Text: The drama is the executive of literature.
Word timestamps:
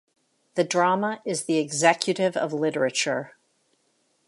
The 0.55 0.63
drama 0.63 1.21
is 1.25 1.43
the 1.43 1.59
executive 1.59 2.35
of 2.35 2.53
literature. 2.53 3.35